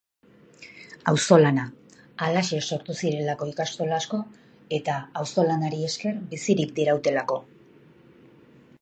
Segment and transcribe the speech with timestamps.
[1.11, 1.65] Auzolana,
[2.27, 4.21] halaxe sortu zirelako ikastola asko
[4.81, 7.43] eta auzolanari esker bizirik dirautelako.